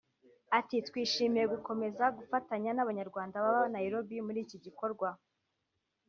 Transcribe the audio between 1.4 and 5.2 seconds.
gukomeza gufatanya n’Abanyarwanda baba Nairobi muri iki gikorwa